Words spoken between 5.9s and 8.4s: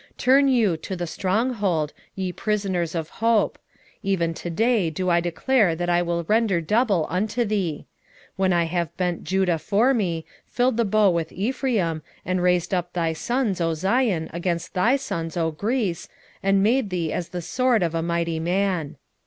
I will render double unto thee; 9:13